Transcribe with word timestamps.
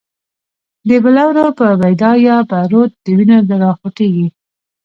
د 0.87 0.89
بلورو 1.03 1.45
په 1.57 1.67
بید 1.81 2.01
یا 2.27 2.37
به، 2.49 2.59
رود 2.71 2.91
د 3.03 3.05
وینو 3.17 3.57
را 3.61 3.71
خوټیږی 3.79 4.27